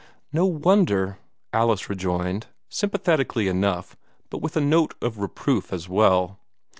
[0.33, 1.19] "No wonder!"
[1.53, 3.95] Alice rejoined, sympathetically enough,
[4.31, 6.39] but with a note of reproof as well.